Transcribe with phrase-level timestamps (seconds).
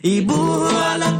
[0.00, 1.19] Ibu alam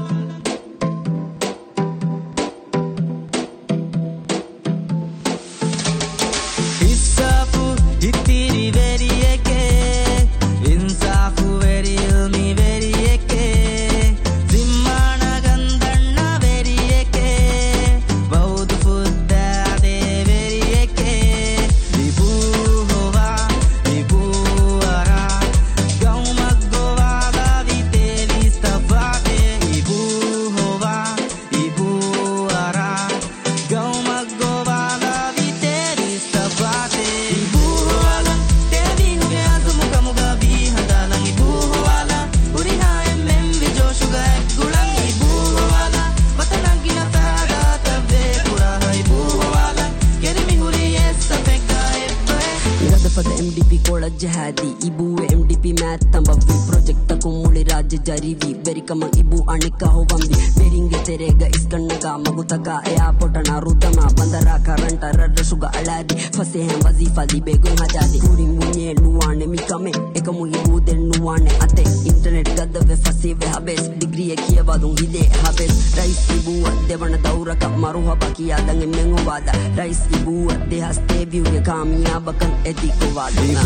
[53.10, 59.84] ಗದಪದ MDP ಕೋಳ ಜಹಾದಿ ಇಬುವೆ MDP Math ತಂಬವಿ project ಕುಮ್ಮುಳಿ ರಾಜ್ಯ ಜರಿವಿ ಬೆರಿಕಮ ಇಬು ಅಣಿಕ
[59.94, 66.80] ಹೋವಂಬಿ ಬೆರಿಂಗೆ ತೆರೆಗ ಇಸ್ಕಣ್ಣಗ ಮಗುತಕ ಯಾ ಪೊಟಣ ರುದಮ ಬಂದರ ಕರಂಟ ರಡ್ಡ ಸುಗ ಅಳಾದಿ ಫಸೆ ಹೆಂ
[66.86, 73.88] ವಜೀಫದಿ ಬೇಗು ಹಜಾದಿ ಕುರಿ ಮುನ್ಯೆ ನುವಾಣೆ ಮಿಕಮೆ ಎಕಮು ಇಬುದೆ ನುವಾಣೆ ಅತೆ internet ಗದ್ದವೆ ಫಸೇವೆ ಹಬೇಸ್
[74.00, 82.53] ಡಿಗ್ರಿಯ ಕಿಯವಾದು ಹಿದೆ ಹಬೇಸ್ rais ibuwadde banadawraka maruhabaki yadangemmengo wada rais ibuwadde hastebyunya kamyaba kan
[82.65, 83.61] etiko wadana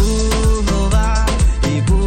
[1.74, 1.98] Ibu,